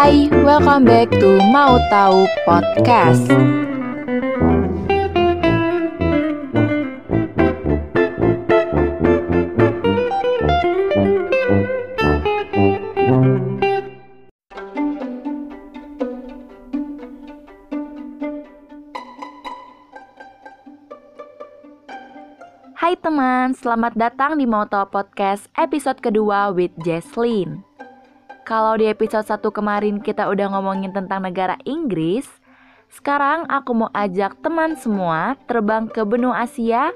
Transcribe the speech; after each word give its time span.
Hai, 0.00 0.32
welcome 0.32 0.88
back 0.88 1.12
to 1.12 1.36
Mau 1.52 1.76
Tahu 1.92 2.24
Podcast. 2.48 3.28
Hai 22.72 22.96
teman, 22.96 23.52
selamat 23.52 23.92
datang 24.00 24.40
di 24.40 24.48
Mau 24.48 24.64
Tahu 24.64 24.88
Podcast 24.88 25.52
episode 25.60 26.00
kedua 26.00 26.48
with 26.56 26.72
Jesslyn. 26.80 27.68
Kalau 28.50 28.74
di 28.74 28.90
episode 28.90 29.22
1 29.22 29.46
kemarin 29.54 30.02
kita 30.02 30.26
udah 30.26 30.50
ngomongin 30.50 30.90
tentang 30.90 31.22
negara 31.22 31.54
Inggris, 31.62 32.26
sekarang 32.90 33.46
aku 33.46 33.86
mau 33.86 33.90
ajak 33.94 34.42
teman 34.42 34.74
semua 34.74 35.38
terbang 35.46 35.86
ke 35.86 36.02
benua 36.02 36.42
Asia, 36.42 36.90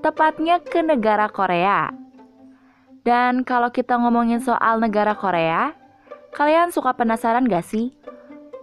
tepatnya 0.00 0.64
ke 0.64 0.80
negara 0.80 1.28
Korea. 1.28 1.92
Dan 3.04 3.44
kalau 3.44 3.68
kita 3.68 4.00
ngomongin 4.00 4.40
soal 4.40 4.80
negara 4.80 5.12
Korea, 5.12 5.76
kalian 6.32 6.72
suka 6.72 6.96
penasaran 6.96 7.52
gak 7.52 7.68
sih? 7.68 7.92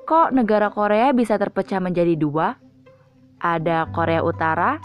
Kok 0.10 0.34
negara 0.34 0.74
Korea 0.74 1.14
bisa 1.14 1.38
terpecah 1.38 1.78
menjadi 1.78 2.18
dua? 2.18 2.58
Ada 3.38 3.86
Korea 3.94 4.26
Utara 4.26 4.82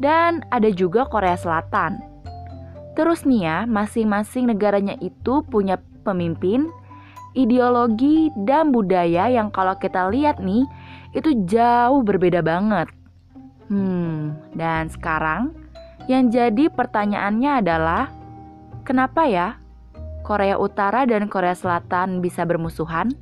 dan 0.00 0.40
ada 0.48 0.72
juga 0.72 1.04
Korea 1.04 1.36
Selatan. 1.36 2.00
Terus 2.96 3.28
nih 3.28 3.44
ya, 3.44 3.58
masing-masing 3.68 4.48
negaranya 4.48 4.96
itu 5.04 5.44
punya 5.44 5.76
pemimpin, 6.08 6.72
ideologi, 7.36 8.32
dan 8.48 8.72
budaya 8.72 9.28
yang 9.28 9.52
kalau 9.52 9.76
kita 9.76 10.08
lihat 10.08 10.40
nih, 10.40 10.64
itu 11.12 11.36
jauh 11.44 12.00
berbeda 12.00 12.40
banget. 12.40 12.88
Hmm, 13.68 14.32
dan 14.56 14.88
sekarang 14.88 15.52
yang 16.08 16.32
jadi 16.32 16.72
pertanyaannya 16.72 17.60
adalah, 17.60 18.08
kenapa 18.88 19.28
ya 19.28 19.60
Korea 20.24 20.56
Utara 20.56 21.04
dan 21.04 21.28
Korea 21.28 21.52
Selatan 21.52 22.24
bisa 22.24 22.48
bermusuhan? 22.48 23.12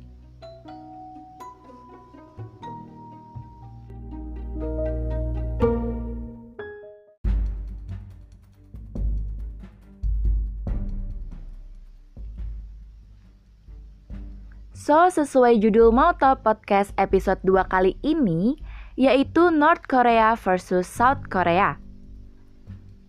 So, 14.87 15.11
sesuai 15.11 15.59
judul 15.59 15.91
Mau 15.91 16.15
Tahu 16.15 16.47
Podcast 16.47 16.95
episode 16.95 17.43
2 17.43 17.59
kali 17.67 17.99
ini, 18.07 18.55
yaitu 18.95 19.51
North 19.51 19.83
Korea 19.83 20.39
versus 20.39 20.87
South 20.87 21.27
Korea. 21.27 21.75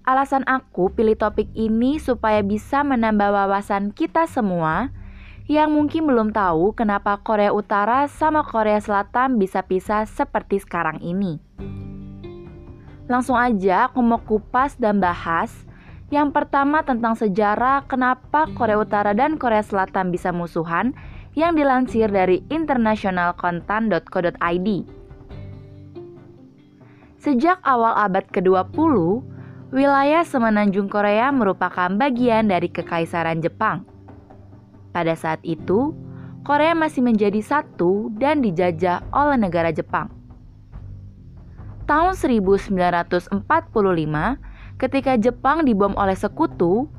Alasan 0.02 0.42
aku 0.50 0.90
pilih 0.90 1.14
topik 1.14 1.46
ini 1.54 2.02
supaya 2.02 2.42
bisa 2.42 2.82
menambah 2.82 3.30
wawasan 3.30 3.94
kita 3.94 4.26
semua 4.26 4.90
yang 5.46 5.70
mungkin 5.70 6.10
belum 6.10 6.34
tahu 6.34 6.74
kenapa 6.74 7.22
Korea 7.22 7.54
Utara 7.54 8.10
sama 8.10 8.42
Korea 8.42 8.82
Selatan 8.82 9.38
bisa 9.38 9.62
pisah 9.62 10.02
seperti 10.02 10.58
sekarang 10.58 10.98
ini. 10.98 11.38
Langsung 13.06 13.38
aja 13.38 13.86
aku 13.86 14.02
mau 14.02 14.18
kupas 14.18 14.74
dan 14.82 14.98
bahas 14.98 15.54
yang 16.10 16.34
pertama 16.34 16.82
tentang 16.82 17.14
sejarah 17.14 17.86
kenapa 17.86 18.50
Korea 18.58 18.82
Utara 18.82 19.14
dan 19.14 19.38
Korea 19.38 19.62
Selatan 19.62 20.10
bisa 20.10 20.34
musuhan 20.34 20.98
yang 21.38 21.54
dilansir 21.54 22.10
dari 22.10 22.42
internationalkontan.co.id. 22.50 24.68
Sejak 27.22 27.62
awal 27.62 27.94
abad 27.94 28.26
ke-20, 28.26 29.22
wilayah 29.70 30.26
semenanjung 30.26 30.90
Korea 30.90 31.30
merupakan 31.30 31.94
bagian 31.94 32.50
dari 32.50 32.66
Kekaisaran 32.66 33.38
Jepang. 33.38 33.86
Pada 34.90 35.14
saat 35.14 35.38
itu, 35.46 35.94
Korea 36.42 36.74
masih 36.74 37.06
menjadi 37.06 37.38
satu 37.38 38.10
dan 38.18 38.42
dijajah 38.42 39.06
oleh 39.14 39.38
negara 39.38 39.70
Jepang. 39.70 40.10
Tahun 41.86 42.18
1945, 42.18 43.30
ketika 44.78 45.14
Jepang 45.14 45.62
dibom 45.62 45.94
oleh 45.94 46.18
sekutu, 46.18 46.90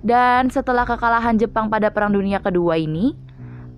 dan 0.00 0.48
setelah 0.48 0.88
kekalahan 0.88 1.36
Jepang 1.36 1.68
pada 1.68 1.92
Perang 1.92 2.16
Dunia 2.16 2.40
Kedua 2.40 2.80
ini, 2.80 3.12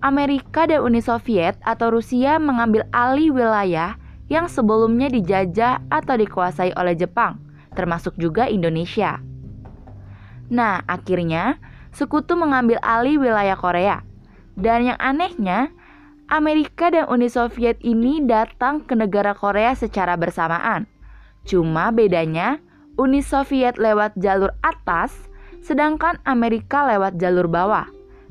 Amerika 0.03 0.67
dan 0.67 0.83
Uni 0.83 0.99
Soviet 0.99 1.55
atau 1.63 1.95
Rusia 1.95 2.43
mengambil 2.43 2.83
alih 2.91 3.31
wilayah 3.31 3.95
yang 4.27 4.51
sebelumnya 4.51 5.07
dijajah 5.07 5.79
atau 5.95 6.15
dikuasai 6.19 6.75
oleh 6.75 6.99
Jepang, 6.99 7.39
termasuk 7.79 8.19
juga 8.19 8.51
Indonesia. 8.51 9.23
Nah, 10.51 10.83
akhirnya 10.91 11.63
sekutu 11.95 12.35
mengambil 12.35 12.83
alih 12.83 13.23
wilayah 13.23 13.55
Korea. 13.55 14.03
Dan 14.59 14.91
yang 14.91 14.99
anehnya, 14.99 15.71
Amerika 16.27 16.91
dan 16.91 17.07
Uni 17.07 17.31
Soviet 17.31 17.79
ini 17.87 18.27
datang 18.27 18.83
ke 18.83 18.99
negara 18.99 19.39
Korea 19.39 19.73
secara 19.79 20.19
bersamaan. 20.19 20.91
Cuma 21.47 21.95
bedanya, 21.95 22.59
Uni 22.99 23.23
Soviet 23.23 23.79
lewat 23.79 24.19
jalur 24.19 24.51
atas 24.67 25.15
sedangkan 25.63 26.19
Amerika 26.27 26.85
lewat 26.91 27.23
jalur 27.23 27.47
bawah, 27.47 27.87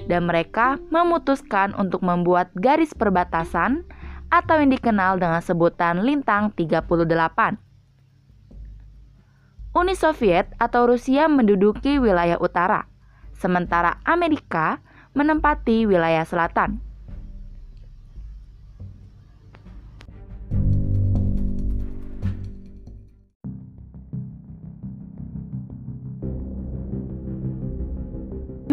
dan 0.06 0.30
mereka 0.30 0.82
memutuskan 0.94 1.74
untuk 1.78 2.02
membuat 2.06 2.54
garis 2.58 2.94
perbatasan 2.94 3.86
atau 4.32 4.56
yang 4.64 4.72
dikenal 4.72 5.20
dengan 5.20 5.44
sebutan 5.44 6.02
Lintang 6.06 6.56
38. 6.56 7.60
Uni 9.72 9.96
Soviet 9.96 10.52
atau 10.60 10.88
Rusia 10.88 11.32
menduduki 11.32 11.96
wilayah 11.96 12.36
utara, 12.40 12.88
sementara 13.36 14.00
Amerika 14.04 14.84
menempati 15.16 15.88
wilayah 15.88 16.28
selatan. 16.28 16.91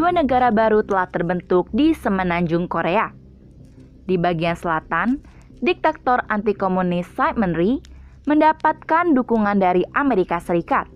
Dua 0.08 0.24
negara 0.24 0.48
baru 0.48 0.80
telah 0.88 1.04
terbentuk 1.12 1.68
di 1.68 1.92
semenanjung 1.92 2.64
Korea. 2.64 3.12
Di 4.08 4.16
bagian 4.16 4.56
selatan, 4.56 5.20
diktator 5.60 6.24
anti-komunis 6.32 7.04
Simon 7.12 7.52
Rhee 7.52 7.84
mendapatkan 8.24 9.12
dukungan 9.12 9.60
dari 9.60 9.84
Amerika 9.92 10.40
Serikat. 10.40 10.88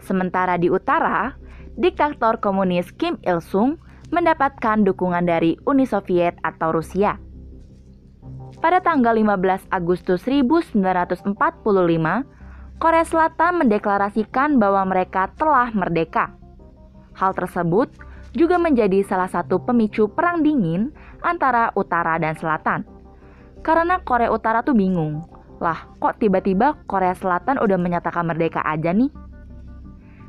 Sementara 0.00 0.56
di 0.56 0.72
utara, 0.72 1.36
diktator 1.76 2.40
komunis 2.40 2.88
Kim 2.96 3.20
Il-sung 3.20 3.76
mendapatkan 4.16 4.80
dukungan 4.80 5.28
dari 5.28 5.60
Uni 5.68 5.84
Soviet 5.84 6.40
atau 6.40 6.72
Rusia. 6.72 7.20
Pada 8.64 8.80
tanggal 8.80 9.12
15 9.12 9.68
Agustus 9.68 10.24
1945, 10.24 11.36
Korea 12.80 13.04
Selatan 13.04 13.60
mendeklarasikan 13.60 14.56
bahwa 14.56 14.88
mereka 14.88 15.28
telah 15.36 15.68
merdeka. 15.76 16.32
Hal 17.12 17.36
tersebut 17.36 18.07
juga 18.36 18.60
menjadi 18.60 19.00
salah 19.04 19.28
satu 19.28 19.62
pemicu 19.62 20.10
perang 20.12 20.44
dingin 20.44 20.92
antara 21.24 21.72
utara 21.76 22.20
dan 22.20 22.36
selatan. 22.36 22.84
Karena 23.62 23.98
Korea 24.00 24.30
Utara 24.30 24.62
tuh 24.62 24.74
bingung, 24.78 25.26
lah 25.58 25.90
kok 25.98 26.22
tiba-tiba 26.22 26.78
Korea 26.86 27.14
Selatan 27.18 27.58
udah 27.58 27.74
menyatakan 27.74 28.22
merdeka 28.26 28.62
aja 28.62 28.94
nih? 28.94 29.10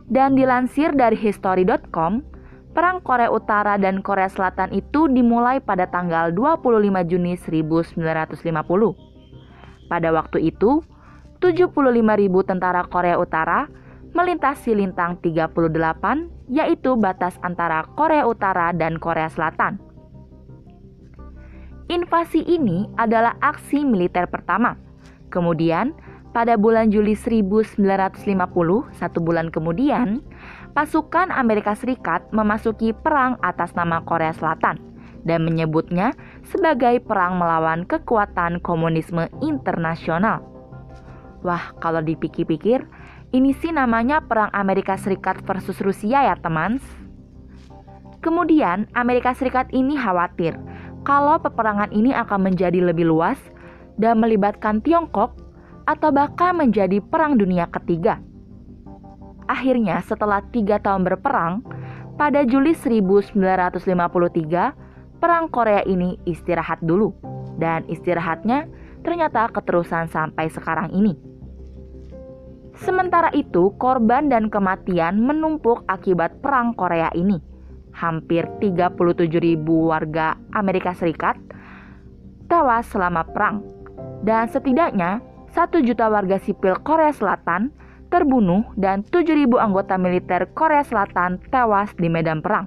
Dan 0.10 0.34
dilansir 0.34 0.90
dari 0.98 1.14
history.com, 1.14 2.26
perang 2.74 2.98
Korea 3.06 3.30
Utara 3.30 3.78
dan 3.78 4.02
Korea 4.02 4.26
Selatan 4.26 4.74
itu 4.74 5.06
dimulai 5.06 5.62
pada 5.62 5.86
tanggal 5.86 6.34
25 6.34 7.06
Juni 7.06 7.38
1950. 7.38 8.42
Pada 9.86 10.10
waktu 10.10 10.50
itu, 10.50 10.82
75.000 11.38 12.50
tentara 12.50 12.82
Korea 12.90 13.22
Utara 13.22 13.70
melintasi 14.18 14.74
lintang 14.74 15.22
38 15.22 16.39
yaitu 16.50 16.98
batas 16.98 17.38
antara 17.46 17.86
Korea 17.94 18.26
Utara 18.26 18.74
dan 18.74 18.98
Korea 18.98 19.30
Selatan. 19.30 19.78
Invasi 21.90 22.46
ini 22.46 22.86
adalah 22.98 23.38
aksi 23.42 23.82
militer 23.82 24.30
pertama. 24.30 24.78
Kemudian, 25.34 25.94
pada 26.30 26.54
bulan 26.54 26.94
Juli 26.94 27.18
1950, 27.18 27.82
satu 28.94 29.18
bulan 29.18 29.50
kemudian, 29.50 30.22
pasukan 30.78 31.34
Amerika 31.34 31.74
Serikat 31.74 32.30
memasuki 32.30 32.94
perang 32.94 33.42
atas 33.42 33.74
nama 33.74 34.06
Korea 34.06 34.34
Selatan 34.38 34.78
dan 35.26 35.42
menyebutnya 35.46 36.14
sebagai 36.46 37.02
perang 37.02 37.42
melawan 37.42 37.90
kekuatan 37.90 38.62
komunisme 38.62 39.26
internasional. 39.42 40.46
Wah, 41.42 41.74
kalau 41.82 42.04
dipikir-pikir, 42.04 42.84
ini 43.30 43.54
sih 43.54 43.70
namanya 43.70 44.26
Perang 44.26 44.50
Amerika 44.58 44.98
Serikat 44.98 45.46
versus 45.46 45.78
Rusia 45.86 46.26
ya 46.26 46.36
teman. 46.40 46.82
Kemudian 48.26 48.90
Amerika 48.98 49.38
Serikat 49.38 49.70
ini 49.70 49.96
khawatir 49.96 50.58
kalau 51.06 51.38
peperangan 51.40 51.94
ini 51.94 52.12
akan 52.12 52.52
menjadi 52.52 52.82
lebih 52.82 53.08
luas 53.08 53.38
dan 54.02 54.20
melibatkan 54.20 54.82
Tiongkok 54.82 55.38
atau 55.86 56.10
bahkan 56.10 56.58
menjadi 56.58 57.00
Perang 57.06 57.38
Dunia 57.38 57.70
Ketiga. 57.70 58.18
Akhirnya 59.50 60.02
setelah 60.06 60.46
tiga 60.54 60.78
tahun 60.78 61.06
berperang, 61.10 61.66
pada 62.20 62.46
Juli 62.46 62.78
1953, 62.78 63.34
Perang 65.18 65.46
Korea 65.50 65.82
ini 65.90 66.22
istirahat 66.30 66.84
dulu. 66.86 67.16
Dan 67.58 67.84
istirahatnya 67.90 68.70
ternyata 69.02 69.50
keterusan 69.50 70.08
sampai 70.08 70.48
sekarang 70.54 70.94
ini. 70.94 71.29
Sementara 72.80 73.28
itu, 73.36 73.76
korban 73.76 74.32
dan 74.32 74.48
kematian 74.48 75.20
menumpuk 75.20 75.84
akibat 75.92 76.40
Perang 76.40 76.72
Korea 76.72 77.12
ini. 77.12 77.36
Hampir 77.92 78.48
37 78.64 78.96
ribu 79.44 79.92
warga 79.92 80.40
Amerika 80.56 80.96
Serikat 80.96 81.36
tewas 82.48 82.88
selama 82.88 83.28
perang. 83.28 83.68
Dan 84.24 84.48
setidaknya 84.48 85.20
1 85.52 85.84
juta 85.84 86.08
warga 86.08 86.40
sipil 86.40 86.80
Korea 86.80 87.12
Selatan 87.12 87.76
terbunuh 88.10 88.66
dan 88.80 89.06
7.000 89.06 89.60
anggota 89.60 90.00
militer 90.00 90.48
Korea 90.56 90.82
Selatan 90.82 91.38
tewas 91.52 91.92
di 92.00 92.08
medan 92.08 92.40
perang. 92.40 92.66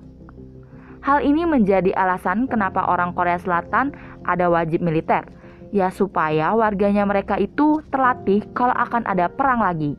Hal 1.03 1.27
ini 1.27 1.43
menjadi 1.43 1.91
alasan 1.99 2.47
kenapa 2.47 2.87
orang 2.87 3.11
Korea 3.17 3.41
Selatan 3.41 3.91
ada 4.23 4.47
wajib 4.47 4.87
militer, 4.87 5.27
ya 5.73 5.89
supaya 5.89 6.53
warganya 6.53 7.03
mereka 7.09 7.41
itu 7.41 7.81
terlatih 7.89 8.45
kalau 8.53 8.77
akan 8.77 9.09
ada 9.09 9.27
perang 9.33 9.65
lagi. 9.65 9.97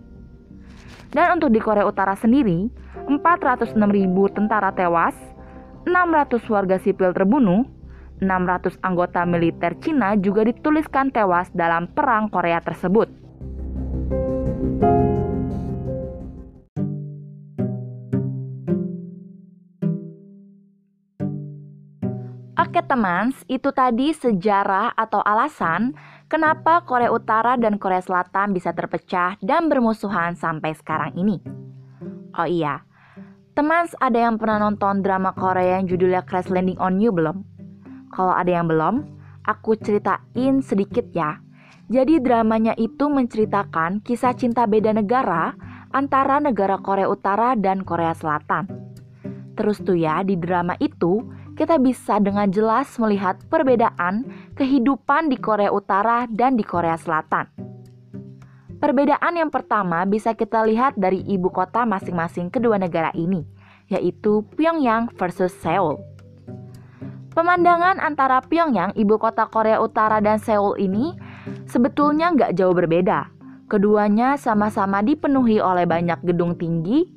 Dan 1.13 1.37
untuk 1.37 1.53
di 1.53 1.61
Korea 1.61 1.85
Utara 1.85 2.13
sendiri, 2.17 2.69
406.000 3.09 3.77
tentara 4.33 4.73
tewas, 4.73 5.13
600 5.85 6.41
warga 6.49 6.77
sipil 6.81 7.13
terbunuh, 7.13 7.65
600 8.21 8.79
anggota 8.81 9.21
militer 9.27 9.77
Cina 9.81 10.15
juga 10.17 10.47
dituliskan 10.47 11.11
tewas 11.11 11.51
dalam 11.53 11.91
perang 11.91 12.31
Korea 12.31 12.61
tersebut. 12.63 13.22
Oke 22.63 22.79
teman, 22.79 23.35
itu 23.51 23.75
tadi 23.75 24.15
sejarah 24.15 24.95
atau 24.95 25.19
alasan 25.19 25.99
kenapa 26.31 26.79
Korea 26.87 27.11
Utara 27.11 27.59
dan 27.59 27.75
Korea 27.75 27.99
Selatan 27.99 28.55
bisa 28.55 28.71
terpecah 28.71 29.35
dan 29.43 29.67
bermusuhan 29.67 30.39
sampai 30.39 30.71
sekarang 30.71 31.11
ini. 31.19 31.43
Oh 32.39 32.47
iya, 32.47 32.87
teman 33.51 33.91
ada 33.99 34.15
yang 34.15 34.39
pernah 34.39 34.63
nonton 34.63 35.03
drama 35.03 35.35
Korea 35.35 35.75
yang 35.75 35.91
judulnya 35.91 36.23
Crash 36.23 36.47
Landing 36.47 36.79
on 36.79 37.03
You 37.03 37.11
belum? 37.11 37.43
Kalau 38.15 38.31
ada 38.31 38.47
yang 38.55 38.71
belum, 38.71 39.11
aku 39.43 39.75
ceritain 39.83 40.63
sedikit 40.63 41.03
ya. 41.11 41.43
Jadi 41.91 42.23
dramanya 42.23 42.79
itu 42.79 43.11
menceritakan 43.11 43.99
kisah 44.07 44.39
cinta 44.39 44.63
beda 44.71 44.95
negara 44.95 45.51
antara 45.91 46.39
negara 46.39 46.79
Korea 46.79 47.11
Utara 47.11 47.59
dan 47.59 47.83
Korea 47.83 48.15
Selatan. 48.15 48.71
Terus 49.59 49.83
tuh 49.83 49.99
ya, 49.99 50.23
di 50.23 50.39
drama 50.39 50.79
itu 50.79 51.42
kita 51.63 51.79
bisa 51.79 52.19
dengan 52.19 52.51
jelas 52.51 52.91
melihat 52.99 53.39
perbedaan 53.47 54.27
kehidupan 54.59 55.31
di 55.31 55.39
Korea 55.39 55.71
Utara 55.71 56.27
dan 56.27 56.59
di 56.59 56.63
Korea 56.67 56.99
Selatan. 56.99 57.47
Perbedaan 58.83 59.39
yang 59.39 59.47
pertama 59.47 60.03
bisa 60.03 60.35
kita 60.35 60.59
lihat 60.67 60.99
dari 60.99 61.23
ibu 61.23 61.47
kota 61.47 61.87
masing-masing 61.87 62.51
kedua 62.51 62.75
negara 62.75 63.15
ini, 63.15 63.47
yaitu 63.87 64.43
Pyongyang 64.59 65.07
versus 65.15 65.55
Seoul. 65.63 66.03
Pemandangan 67.31 68.03
antara 68.03 68.43
Pyongyang, 68.43 68.91
ibu 68.99 69.15
kota 69.15 69.47
Korea 69.47 69.79
Utara 69.79 70.19
dan 70.19 70.43
Seoul 70.43 70.75
ini 70.83 71.15
sebetulnya 71.63 72.35
nggak 72.35 72.59
jauh 72.59 72.75
berbeda. 72.75 73.31
Keduanya 73.71 74.35
sama-sama 74.35 74.99
dipenuhi 74.99 75.63
oleh 75.63 75.87
banyak 75.87 76.27
gedung 76.27 76.59
tinggi, 76.59 77.07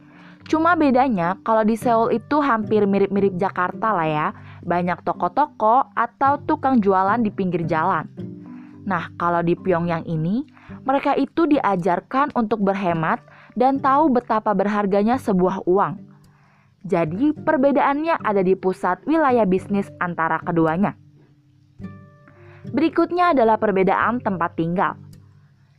Cuma 0.46 0.78
bedanya 0.78 1.42
kalau 1.42 1.66
di 1.66 1.74
Seoul 1.74 2.14
itu 2.14 2.38
hampir 2.38 2.86
mirip-mirip 2.86 3.34
Jakarta 3.34 3.90
lah 3.90 4.06
ya. 4.06 4.28
Banyak 4.62 5.02
toko-toko 5.02 5.90
atau 5.94 6.38
tukang 6.46 6.78
jualan 6.78 7.18
di 7.18 7.30
pinggir 7.34 7.66
jalan. 7.66 8.06
Nah, 8.86 9.10
kalau 9.18 9.42
di 9.42 9.58
Pyongyang 9.58 10.06
ini, 10.06 10.46
mereka 10.86 11.18
itu 11.18 11.50
diajarkan 11.50 12.30
untuk 12.38 12.62
berhemat 12.62 13.18
dan 13.58 13.82
tahu 13.82 14.14
betapa 14.14 14.54
berharganya 14.54 15.18
sebuah 15.18 15.66
uang. 15.66 15.98
Jadi, 16.86 17.34
perbedaannya 17.34 18.22
ada 18.22 18.46
di 18.46 18.54
pusat 18.54 19.02
wilayah 19.10 19.42
bisnis 19.42 19.90
antara 19.98 20.38
keduanya. 20.38 20.94
Berikutnya 22.70 23.34
adalah 23.34 23.58
perbedaan 23.58 24.22
tempat 24.22 24.54
tinggal. 24.54 24.94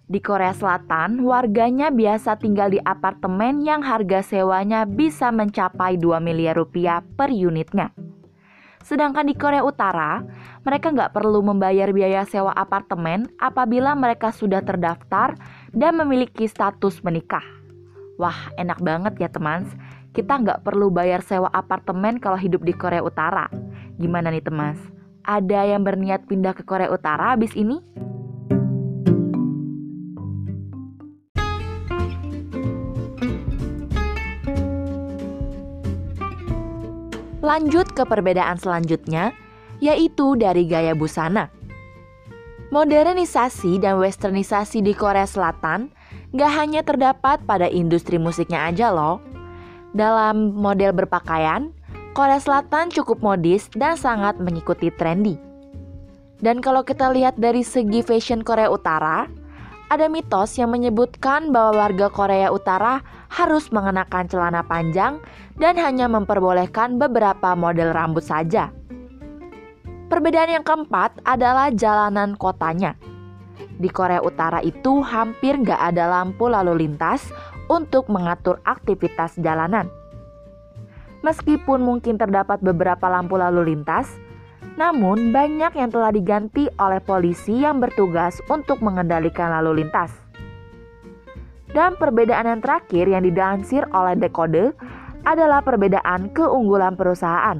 Di 0.07 0.24
Korea 0.24 0.56
Selatan, 0.56 1.19
warganya 1.19 1.92
biasa 1.92 2.39
tinggal 2.39 2.71
di 2.71 2.80
apartemen 2.80 3.59
yang 3.59 3.83
harga 3.83 4.24
sewanya 4.24 4.88
bisa 4.88 5.36
mencapai 5.36 6.00
2 6.00 6.24
miliar 6.24 6.56
rupiah 6.56 7.04
per 7.19 7.27
unitnya. 7.27 7.92
Sedangkan 8.88 9.27
di 9.27 9.36
Korea 9.36 9.68
Utara, 9.68 10.24
mereka 10.63 10.95
nggak 10.95 11.12
perlu 11.12 11.44
membayar 11.44 11.92
biaya 11.92 12.24
sewa 12.24 12.56
apartemen 12.56 13.27
apabila 13.36 14.00
mereka 14.00 14.31
sudah 14.31 14.63
terdaftar 14.63 15.36
dan 15.75 16.00
memiliki 16.00 16.48
status 16.48 17.03
menikah. 17.03 17.44
Wah, 18.15 18.56
enak 18.56 18.80
banget 18.80 19.19
ya 19.19 19.27
teman. 19.27 19.68
Kita 20.15 20.39
nggak 20.39 20.63
perlu 20.63 20.88
bayar 20.88 21.19
sewa 21.19 21.51
apartemen 21.51 22.15
kalau 22.24 22.39
hidup 22.39 22.63
di 22.63 22.71
Korea 22.71 23.03
Utara. 23.03 23.51
Gimana 24.00 24.31
nih 24.31 24.39
teman? 24.39 24.80
Ada 25.27 25.68
yang 25.68 25.83
berniat 25.83 26.31
pindah 26.31 26.56
ke 26.56 26.63
Korea 26.63 26.88
Utara 26.88 27.36
habis 27.36 27.51
ini? 27.60 27.83
Lanjut 37.47 37.88
ke 37.95 38.03
perbedaan 38.03 38.59
selanjutnya, 38.59 39.31
yaitu 39.79 40.35
dari 40.35 40.67
gaya 40.67 40.91
busana. 40.91 41.47
Modernisasi 42.75 43.79
dan 43.79 44.03
westernisasi 44.03 44.83
di 44.83 44.91
Korea 44.91 45.23
Selatan 45.23 45.88
gak 46.35 46.51
hanya 46.51 46.83
terdapat 46.83 47.39
pada 47.47 47.71
industri 47.71 48.19
musiknya 48.19 48.67
aja 48.67 48.91
loh. 48.91 49.23
Dalam 49.95 50.59
model 50.59 50.91
berpakaian, 50.91 51.71
Korea 52.11 52.35
Selatan 52.44 52.91
cukup 52.91 53.23
modis 53.23 53.71
dan 53.71 53.95
sangat 53.95 54.36
mengikuti 54.43 54.91
trendy. 54.91 55.39
Dan 56.43 56.60
kalau 56.60 56.83
kita 56.83 57.15
lihat 57.15 57.39
dari 57.39 57.63
segi 57.63 58.03
fashion 58.03 58.43
Korea 58.43 58.67
Utara, 58.67 59.24
ada 59.88 60.12
mitos 60.12 60.60
yang 60.60 60.75
menyebutkan 60.75 61.56
bahwa 61.56 61.88
warga 61.88 62.12
Korea 62.12 62.51
Utara 62.51 63.00
harus 63.32 63.72
mengenakan 63.72 64.27
celana 64.27 64.63
panjang 64.63 65.24
dan 65.56 65.79
hanya 65.79 66.12
memperbolehkan 66.12 67.00
beberapa 67.00 67.56
model 67.56 67.96
rambut 67.96 68.24
saja. 68.24 68.72
Perbedaan 70.08 70.60
yang 70.60 70.65
keempat 70.67 71.20
adalah 71.27 71.72
jalanan 71.72 72.36
kotanya. 72.39 72.96
Di 73.77 73.91
Korea 73.91 74.24
Utara 74.24 74.63
itu 74.63 75.03
hampir 75.03 75.60
nggak 75.60 75.79
ada 75.94 76.08
lampu 76.08 76.48
lalu 76.48 76.88
lintas 76.88 77.27
untuk 77.67 78.08
mengatur 78.08 78.63
aktivitas 78.63 79.36
jalanan. 79.39 79.91
Meskipun 81.24 81.84
mungkin 81.84 82.15
terdapat 82.15 82.63
beberapa 82.63 83.12
lampu 83.12 83.36
lalu 83.36 83.75
lintas, 83.75 84.08
namun, 84.77 85.34
banyak 85.34 85.74
yang 85.74 85.89
telah 85.89 86.13
diganti 86.13 86.69
oleh 86.77 87.01
polisi 87.01 87.65
yang 87.65 87.81
bertugas 87.81 88.38
untuk 88.46 88.77
mengendalikan 88.86 89.50
lalu 89.50 89.81
lintas. 89.81 90.13
Dan 91.74 91.98
perbedaan 91.98 92.46
yang 92.46 92.62
terakhir 92.62 93.10
yang 93.10 93.25
didansir 93.25 93.89
oleh 93.89 94.13
Dekode 94.13 94.77
adalah 95.25 95.65
perbedaan 95.65 96.29
keunggulan 96.29 96.93
perusahaan. 96.93 97.57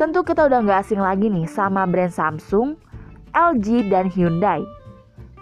Tentu 0.00 0.24
kita 0.24 0.48
udah 0.48 0.64
nggak 0.64 0.80
asing 0.80 1.00
lagi 1.00 1.28
nih 1.28 1.44
sama 1.44 1.84
brand 1.84 2.12
Samsung, 2.12 2.80
LG, 3.36 3.92
dan 3.92 4.08
Hyundai. 4.08 4.64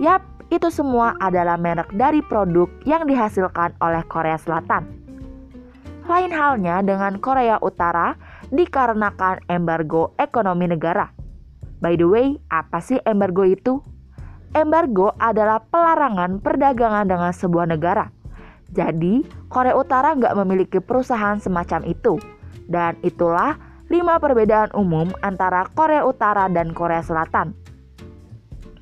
Yap, 0.02 0.22
itu 0.50 0.66
semua 0.66 1.14
adalah 1.22 1.54
merek 1.54 1.94
dari 1.94 2.18
produk 2.26 2.66
yang 2.82 3.06
dihasilkan 3.06 3.74
oleh 3.78 4.02
Korea 4.10 4.38
Selatan. 4.38 4.86
Lain 6.04 6.30
halnya 6.34 6.82
dengan 6.84 7.16
Korea 7.22 7.56
Utara 7.62 8.14
dikarenakan 8.54 9.44
embargo 9.50 10.14
ekonomi 10.16 10.70
negara. 10.70 11.10
By 11.82 11.98
the 12.00 12.06
way, 12.08 12.26
apa 12.48 12.80
sih 12.80 12.96
embargo 13.04 13.44
itu? 13.44 13.82
Embargo 14.54 15.12
adalah 15.18 15.60
pelarangan 15.66 16.38
perdagangan 16.38 17.10
dengan 17.10 17.34
sebuah 17.34 17.66
negara. 17.68 18.08
Jadi, 18.70 19.26
Korea 19.50 19.74
Utara 19.74 20.14
nggak 20.14 20.34
memiliki 20.40 20.78
perusahaan 20.78 21.38
semacam 21.42 21.82
itu. 21.86 22.18
Dan 22.64 22.96
itulah 23.02 23.58
lima 23.92 24.16
perbedaan 24.16 24.72
umum 24.72 25.10
antara 25.20 25.68
Korea 25.74 26.06
Utara 26.06 26.48
dan 26.48 26.72
Korea 26.72 27.02
Selatan. 27.04 27.52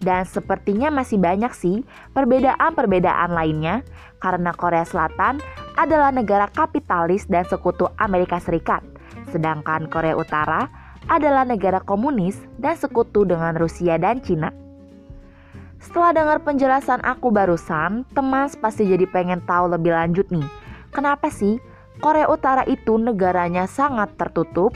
Dan 0.02 0.26
sepertinya 0.26 0.90
masih 0.90 1.18
banyak 1.18 1.52
sih 1.54 1.86
perbedaan-perbedaan 2.12 3.30
lainnya 3.32 3.86
karena 4.18 4.50
Korea 4.54 4.82
Selatan 4.82 5.38
adalah 5.78 6.10
negara 6.10 6.50
kapitalis 6.50 7.26
dan 7.30 7.46
sekutu 7.46 7.86
Amerika 7.96 8.42
Serikat. 8.42 8.91
Sedangkan 9.32 9.88
Korea 9.88 10.12
Utara 10.14 10.68
adalah 11.08 11.48
negara 11.48 11.80
komunis 11.80 12.36
dan 12.60 12.76
sekutu 12.76 13.24
dengan 13.24 13.56
Rusia 13.56 13.96
dan 13.96 14.20
Cina. 14.20 14.52
Setelah 15.82 16.14
dengar 16.14 16.38
penjelasan 16.46 17.02
aku 17.02 17.34
barusan, 17.34 18.06
teman 18.14 18.46
pasti 18.62 18.86
jadi 18.86 19.02
pengen 19.10 19.42
tahu 19.42 19.72
lebih 19.72 19.90
lanjut 19.90 20.28
nih. 20.30 20.46
Kenapa 20.94 21.26
sih 21.32 21.58
Korea 21.98 22.30
Utara 22.30 22.62
itu 22.70 22.94
negaranya 23.00 23.66
sangat 23.66 24.14
tertutup? 24.14 24.70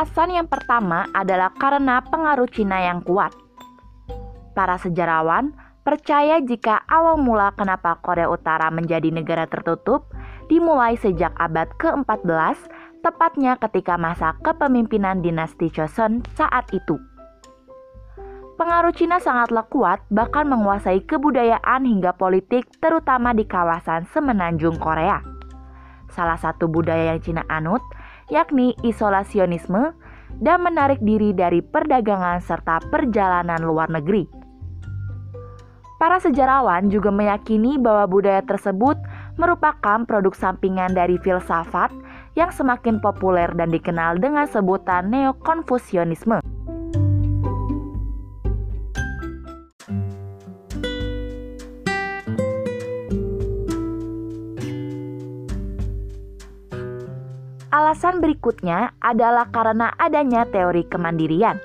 Alasan 0.00 0.32
yang 0.32 0.48
pertama 0.48 1.04
adalah 1.12 1.52
karena 1.60 2.00
pengaruh 2.00 2.48
Cina 2.48 2.80
yang 2.80 3.04
kuat. 3.04 3.36
Para 4.56 4.80
sejarawan 4.80 5.52
percaya 5.84 6.40
jika 6.40 6.88
awal 6.88 7.20
mula 7.20 7.52
kenapa 7.52 8.00
Korea 8.00 8.32
Utara 8.32 8.72
menjadi 8.72 9.12
negara 9.12 9.44
tertutup 9.44 10.08
dimulai 10.48 10.96
sejak 10.96 11.36
abad 11.36 11.68
ke-14, 11.76 12.56
tepatnya 13.04 13.60
ketika 13.60 14.00
masa 14.00 14.40
kepemimpinan 14.40 15.20
dinasti 15.20 15.68
Joseon 15.68 16.24
saat 16.32 16.64
itu. 16.72 16.96
Pengaruh 18.56 18.96
Cina 18.96 19.20
sangatlah 19.20 19.68
kuat, 19.68 20.00
bahkan 20.08 20.48
menguasai 20.48 21.04
kebudayaan 21.04 21.84
hingga 21.84 22.16
politik, 22.16 22.64
terutama 22.80 23.36
di 23.36 23.44
kawasan 23.44 24.08
semenanjung 24.08 24.80
Korea. 24.80 25.20
Salah 26.08 26.40
satu 26.40 26.72
budaya 26.72 27.12
yang 27.12 27.20
Cina 27.20 27.44
anut 27.52 27.84
yakni 28.30 28.72
isolasionisme 28.86 29.92
dan 30.40 30.64
menarik 30.64 31.02
diri 31.04 31.36
dari 31.36 31.60
perdagangan 31.60 32.40
serta 32.40 32.80
perjalanan 32.88 33.60
luar 33.60 33.92
negeri. 33.92 34.24
Para 36.00 36.16
sejarawan 36.16 36.88
juga 36.88 37.12
meyakini 37.12 37.76
bahwa 37.76 38.08
budaya 38.08 38.40
tersebut 38.40 38.96
merupakan 39.36 40.08
produk 40.08 40.32
sampingan 40.32 40.96
dari 40.96 41.20
filsafat 41.20 41.92
yang 42.40 42.48
semakin 42.48 43.04
populer 43.04 43.52
dan 43.52 43.68
dikenal 43.68 44.16
dengan 44.16 44.48
sebutan 44.48 45.12
neo-konfusionisme. 45.12 46.40
Alasan 57.80 58.20
berikutnya 58.20 58.92
adalah 59.00 59.48
karena 59.48 59.88
adanya 59.96 60.44
teori 60.44 60.84
kemandirian. 60.84 61.56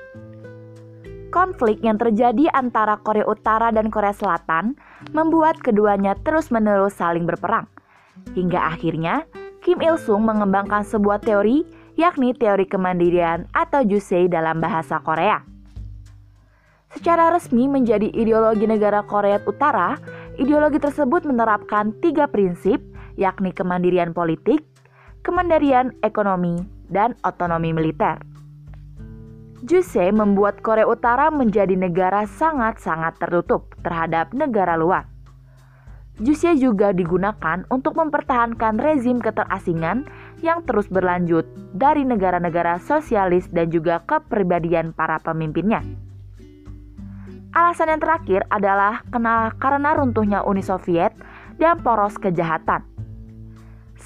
Konflik 1.28 1.84
yang 1.84 2.00
terjadi 2.00 2.48
antara 2.56 2.96
Korea 3.04 3.28
Utara 3.28 3.68
dan 3.68 3.92
Korea 3.92 4.16
Selatan 4.16 4.80
membuat 5.12 5.60
keduanya 5.60 6.16
terus-menerus 6.24 6.96
saling 6.96 7.28
berperang. 7.28 7.68
Hingga 8.32 8.56
akhirnya, 8.56 9.28
Kim 9.60 9.76
Il-sung 9.84 10.24
mengembangkan 10.24 10.88
sebuah 10.88 11.20
teori, 11.20 11.68
yakni 12.00 12.32
teori 12.32 12.64
kemandirian 12.64 13.44
atau 13.52 13.84
Jusei 13.84 14.24
dalam 14.24 14.56
bahasa 14.56 14.96
Korea. 15.04 15.44
Secara 16.96 17.28
resmi 17.28 17.68
menjadi 17.68 18.08
ideologi 18.08 18.64
negara 18.64 19.04
Korea 19.04 19.36
Utara, 19.44 20.00
ideologi 20.40 20.80
tersebut 20.80 21.28
menerapkan 21.28 21.92
tiga 22.00 22.24
prinsip, 22.24 22.80
yakni 23.20 23.52
kemandirian 23.52 24.16
politik, 24.16 24.64
kemandirian 25.26 25.90
ekonomi, 26.06 26.62
dan 26.86 27.18
otonomi 27.26 27.74
militer. 27.74 28.22
Jusei 29.66 30.14
membuat 30.14 30.62
Korea 30.62 30.86
Utara 30.86 31.34
menjadi 31.34 31.74
negara 31.74 32.22
sangat-sangat 32.30 33.18
tertutup 33.18 33.74
terhadap 33.82 34.30
negara 34.30 34.78
luar. 34.78 35.10
Jusei 36.22 36.56
juga 36.56 36.94
digunakan 36.96 37.66
untuk 37.68 37.98
mempertahankan 37.98 38.78
rezim 38.78 39.20
keterasingan 39.20 40.06
yang 40.40 40.64
terus 40.64 40.88
berlanjut 40.88 41.44
dari 41.76 42.06
negara-negara 42.06 42.80
sosialis 42.80 43.50
dan 43.52 43.68
juga 43.68 44.00
kepribadian 44.06 44.96
para 44.96 45.20
pemimpinnya. 45.20 45.84
Alasan 47.52 47.92
yang 47.92 48.00
terakhir 48.00 48.48
adalah 48.48 49.04
karena 49.60 49.90
runtuhnya 49.92 50.40
Uni 50.46 50.64
Soviet 50.64 51.12
dan 51.60 51.80
poros 51.84 52.16
kejahatan. 52.16 52.95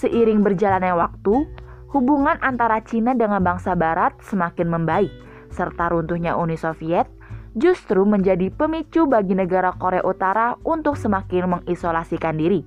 Seiring 0.01 0.41
berjalannya 0.41 0.97
waktu, 0.97 1.45
hubungan 1.93 2.41
antara 2.41 2.81
Cina 2.81 3.13
dengan 3.13 3.45
bangsa 3.45 3.77
Barat 3.77 4.17
semakin 4.25 4.73
membaik, 4.73 5.13
serta 5.53 5.93
runtuhnya 5.93 6.41
Uni 6.41 6.57
Soviet 6.57 7.05
justru 7.53 8.09
menjadi 8.09 8.49
pemicu 8.49 9.05
bagi 9.05 9.37
negara 9.37 9.77
Korea 9.77 10.01
Utara 10.01 10.57
untuk 10.65 10.97
semakin 10.97 11.53
mengisolasikan 11.53 12.41
diri. 12.41 12.65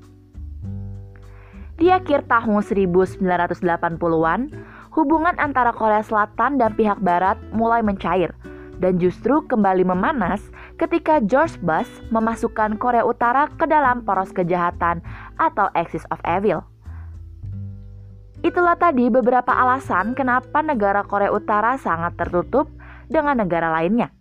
Di 1.73 1.89
akhir 1.89 2.29
tahun 2.29 2.61
1980-an, 2.61 4.41
hubungan 4.93 5.35
antara 5.41 5.73
Korea 5.73 6.05
Selatan 6.05 6.61
dan 6.61 6.77
pihak 6.77 7.01
Barat 7.01 7.41
mulai 7.49 7.81
mencair 7.81 8.29
dan 8.77 9.01
justru 9.01 9.41
kembali 9.49 9.81
memanas 9.87 10.53
ketika 10.77 11.17
George 11.23 11.57
Bush 11.65 11.89
memasukkan 12.13 12.77
Korea 12.77 13.01
Utara 13.01 13.49
ke 13.57 13.65
dalam 13.65 14.05
poros 14.05 14.29
kejahatan 14.29 15.01
atau 15.41 15.71
Axis 15.73 16.05
of 16.13 16.21
Evil. 16.27 16.72
Itulah 18.43 18.75
tadi 18.75 19.07
beberapa 19.07 19.55
alasan 19.55 20.19
kenapa 20.19 20.59
negara 20.59 21.07
Korea 21.07 21.31
Utara 21.31 21.79
sangat 21.79 22.19
tertutup 22.19 22.67
dengan 23.07 23.39
negara 23.39 23.71
lainnya. 23.71 24.11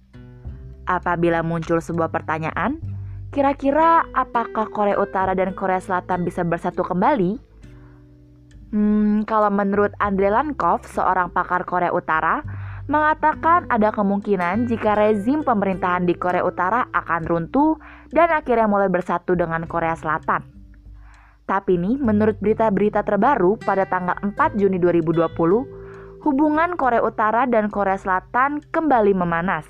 Apabila 0.87 1.43
muncul 1.43 1.83
sebuah 1.83 2.07
pertanyaan, 2.15 2.79
kira-kira 3.35 4.07
apakah 4.15 4.71
Korea 4.71 4.95
Utara 4.95 5.35
dan 5.35 5.59
Korea 5.59 5.83
Selatan 5.83 6.23
bisa 6.23 6.47
bersatu 6.47 6.87
kembali? 6.87 7.35
Hmm, 8.71 9.27
kalau 9.27 9.51
menurut 9.51 9.91
Andre 9.99 10.31
Lankov, 10.31 10.87
seorang 10.87 11.35
pakar 11.35 11.67
Korea 11.67 11.91
Utara, 11.91 12.47
mengatakan 12.87 13.67
ada 13.75 13.91
kemungkinan 13.91 14.71
jika 14.71 14.95
rezim 14.95 15.43
pemerintahan 15.43 16.07
di 16.07 16.15
Korea 16.15 16.47
Utara 16.47 16.87
akan 16.95 17.27
runtuh 17.27 17.75
dan 18.15 18.31
akhirnya 18.31 18.71
mulai 18.71 18.87
bersatu 18.87 19.35
dengan 19.35 19.67
Korea 19.67 19.99
Selatan. 19.99 20.52
Tapi 21.45 21.75
nih, 21.77 21.99
menurut 21.99 22.39
berita-berita 22.39 23.03
terbaru 23.03 23.59
pada 23.59 23.83
tanggal 23.85 24.15
4 24.23 24.57
Juni 24.57 24.79
2020, 24.79 26.23
hubungan 26.23 26.79
Korea 26.79 27.03
Utara 27.03 27.51
dan 27.51 27.67
Korea 27.67 27.99
Selatan 27.99 28.63
kembali 28.71 29.13
memanas. 29.13 29.67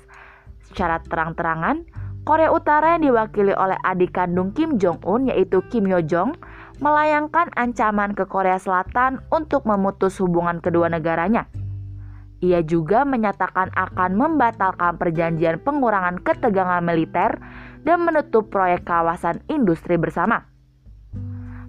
Secara 0.69 1.01
terang-terangan, 1.01 1.81
Korea 2.23 2.53
Utara 2.55 2.95
yang 2.95 3.09
diwakili 3.09 3.51
oleh 3.51 3.75
adik 3.83 4.15
kandung 4.15 4.55
Kim 4.55 4.79
Jong-un 4.79 5.27
yaitu 5.27 5.59
Kim 5.67 5.89
Yo 5.89 5.99
Jong 5.99 6.39
melayangkan 6.79 7.51
ancaman 7.59 8.15
ke 8.15 8.23
Korea 8.29 8.55
Selatan 8.55 9.19
untuk 9.27 9.67
memutus 9.67 10.15
hubungan 10.23 10.63
kedua 10.63 10.87
negaranya. 10.87 11.49
Ia 12.43 12.63
juga 12.63 13.03
menyatakan 13.03 13.71
akan 13.75 14.19
membatalkan 14.19 14.99
perjanjian 14.99 15.63
pengurangan 15.63 16.19
ketegangan 16.23 16.83
militer 16.83 17.39
dan 17.83 18.03
menutup 18.03 18.47
proyek 18.51 18.87
kawasan 18.87 19.43
industri 19.51 19.95
bersama. 19.95 20.52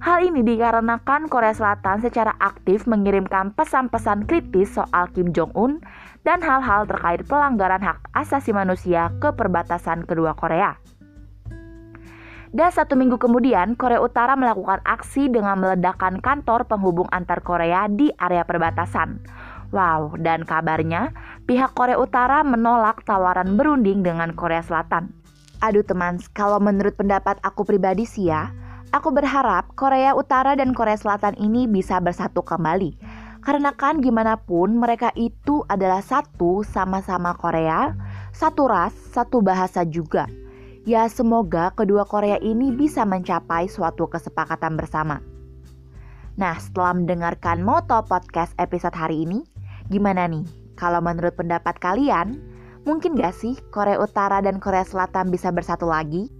Hal 0.04 0.20
ini 0.20 0.44
dikarenakan 0.44 1.32
Korea 1.32 1.56
Selatan 1.56 2.04
secara 2.04 2.36
aktif 2.36 2.84
mengirimkan 2.84 3.56
pesan-pesan 3.56 4.28
kritis 4.28 4.76
soal 4.76 5.08
Kim 5.16 5.32
Jong-un 5.32 5.80
dan 6.28 6.44
hal-hal 6.44 6.84
terkait 6.84 7.24
pelanggaran 7.24 7.80
hak 7.80 8.12
asasi 8.12 8.52
manusia 8.52 9.08
ke 9.16 9.32
perbatasan 9.32 10.04
kedua 10.04 10.36
Korea. 10.36 10.76
Dan 12.52 12.68
satu 12.68 13.00
minggu 13.00 13.16
kemudian, 13.16 13.80
Korea 13.80 13.96
Utara 13.96 14.36
melakukan 14.36 14.84
aksi 14.84 15.32
dengan 15.32 15.56
meledakkan 15.56 16.20
kantor 16.20 16.68
penghubung 16.68 17.08
antar 17.08 17.40
Korea 17.40 17.88
di 17.88 18.12
area 18.20 18.44
perbatasan. 18.44 19.24
Wow, 19.72 20.20
dan 20.20 20.44
kabarnya 20.44 21.16
pihak 21.48 21.72
Korea 21.72 21.96
Utara 21.96 22.44
menolak 22.44 23.08
tawaran 23.08 23.56
berunding 23.56 24.04
dengan 24.04 24.36
Korea 24.36 24.60
Selatan. 24.60 25.16
Aduh 25.64 25.80
teman, 25.80 26.20
kalau 26.36 26.60
menurut 26.60 26.92
pendapat 26.92 27.40
aku 27.40 27.64
pribadi 27.64 28.04
sih 28.04 28.28
ya, 28.28 28.52
Aku 28.94 29.10
berharap 29.10 29.74
Korea 29.74 30.14
Utara 30.14 30.54
dan 30.54 30.70
Korea 30.70 30.94
Selatan 30.94 31.34
ini 31.42 31.66
bisa 31.66 31.98
bersatu 31.98 32.46
kembali. 32.46 32.94
Karena 33.42 33.74
kan 33.74 33.98
gimana 33.98 34.38
pun 34.38 34.78
mereka 34.78 35.10
itu 35.18 35.66
adalah 35.66 35.98
satu 35.98 36.62
sama-sama 36.62 37.34
Korea, 37.34 37.90
satu 38.30 38.70
ras, 38.70 38.94
satu 39.10 39.42
bahasa 39.42 39.82
juga. 39.82 40.30
Ya 40.86 41.10
semoga 41.10 41.74
kedua 41.74 42.06
Korea 42.06 42.38
ini 42.38 42.70
bisa 42.70 43.02
mencapai 43.02 43.66
suatu 43.66 44.06
kesepakatan 44.06 44.78
bersama. 44.78 45.18
Nah 46.38 46.54
setelah 46.62 46.94
mendengarkan 46.94 47.66
Moto 47.66 47.98
Podcast 48.06 48.54
episode 48.62 48.94
hari 48.94 49.26
ini, 49.26 49.42
gimana 49.90 50.30
nih? 50.30 50.46
Kalau 50.78 51.02
menurut 51.02 51.34
pendapat 51.34 51.82
kalian, 51.82 52.38
mungkin 52.86 53.18
gak 53.18 53.34
sih 53.34 53.58
Korea 53.74 53.98
Utara 53.98 54.38
dan 54.38 54.62
Korea 54.62 54.86
Selatan 54.86 55.34
bisa 55.34 55.50
bersatu 55.50 55.90
lagi? 55.90 56.30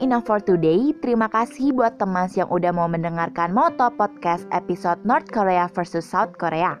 Enough 0.00 0.24
for 0.24 0.40
today. 0.40 0.96
Terima 1.04 1.28
kasih 1.28 1.76
buat 1.76 2.00
teman 2.00 2.24
yang 2.32 2.48
udah 2.48 2.72
mau 2.72 2.88
mendengarkan 2.88 3.52
Moto 3.52 3.92
Podcast 3.92 4.48
episode 4.48 4.96
North 5.04 5.28
Korea 5.28 5.68
versus 5.68 6.08
South 6.08 6.32
Korea. 6.40 6.80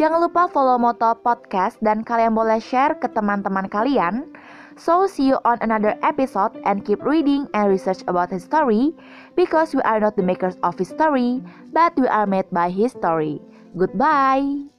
Jangan 0.00 0.24
lupa 0.24 0.48
follow 0.48 0.80
Moto 0.80 1.12
Podcast 1.20 1.76
dan 1.84 2.00
kalian 2.00 2.32
boleh 2.32 2.56
share 2.56 2.96
ke 2.96 3.04
teman-teman 3.12 3.68
kalian. 3.68 4.32
So 4.80 5.04
see 5.04 5.28
you 5.28 5.44
on 5.44 5.60
another 5.60 5.92
episode 6.00 6.56
and 6.64 6.88
keep 6.88 7.04
reading 7.04 7.44
and 7.52 7.68
research 7.68 8.00
about 8.08 8.32
history 8.32 8.96
because 9.36 9.76
we 9.76 9.84
are 9.84 10.00
not 10.00 10.16
the 10.16 10.24
makers 10.24 10.56
of 10.64 10.80
history, 10.80 11.44
but 11.68 11.92
we 12.00 12.08
are 12.08 12.24
made 12.24 12.48
by 12.48 12.72
history. 12.72 13.44
Goodbye. 13.76 14.72